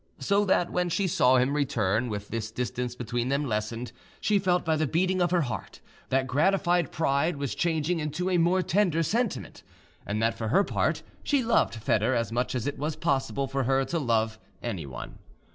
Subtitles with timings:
[0.17, 4.65] So that, when she saw him return with this distance between them lessened, she felt
[4.65, 9.03] by the beating of her heart that gratified pride was changing into a more tender
[9.03, 9.61] sentiment,
[10.03, 13.65] and that for her part she loved Foedor as much as it was possible for
[13.65, 15.19] her to love anyone.